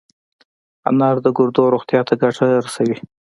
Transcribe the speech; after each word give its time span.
انار 0.89 1.15
د 1.25 1.27
ګردو 1.37 1.63
روغتیا 1.73 2.01
ته 2.07 2.13
ګټه 2.21 2.45
رسوي. 2.65 2.97